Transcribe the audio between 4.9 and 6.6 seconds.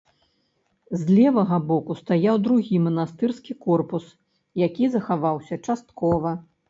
захаваўся часткова.